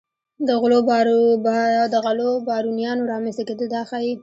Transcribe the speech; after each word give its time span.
د 0.47 0.49
غلو 2.05 2.31
بارونیانو 2.47 3.07
رامنځته 3.13 3.43
کېدل 3.47 3.67
دا 3.75 3.81
ښيي. 3.89 4.13